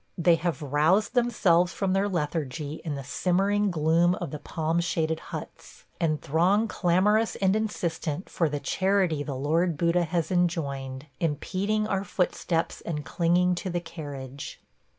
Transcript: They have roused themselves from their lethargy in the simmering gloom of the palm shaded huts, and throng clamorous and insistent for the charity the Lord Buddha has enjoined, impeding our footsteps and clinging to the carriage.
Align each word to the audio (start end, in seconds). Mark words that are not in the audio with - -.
They 0.17 0.33
have 0.33 0.63
roused 0.63 1.13
themselves 1.13 1.73
from 1.73 1.93
their 1.93 2.09
lethargy 2.09 2.81
in 2.83 2.95
the 2.95 3.03
simmering 3.03 3.69
gloom 3.69 4.15
of 4.15 4.31
the 4.31 4.39
palm 4.39 4.79
shaded 4.79 5.19
huts, 5.29 5.85
and 5.99 6.19
throng 6.19 6.67
clamorous 6.67 7.35
and 7.35 7.55
insistent 7.55 8.27
for 8.27 8.49
the 8.49 8.59
charity 8.59 9.21
the 9.21 9.35
Lord 9.35 9.77
Buddha 9.77 10.05
has 10.05 10.31
enjoined, 10.31 11.05
impeding 11.19 11.85
our 11.85 12.03
footsteps 12.03 12.81
and 12.81 13.05
clinging 13.05 13.53
to 13.53 13.69
the 13.69 13.79
carriage. 13.79 14.59